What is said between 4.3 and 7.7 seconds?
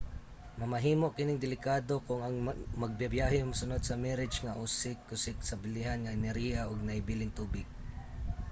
nga usik-usik sa bilihon nga enerhiya ug nahibiling tubig